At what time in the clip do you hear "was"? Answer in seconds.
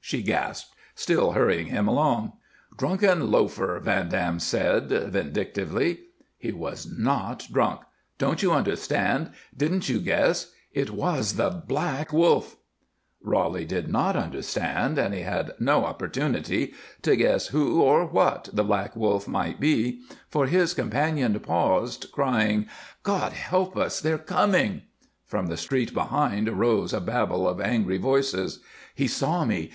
6.52-6.86, 10.90-11.32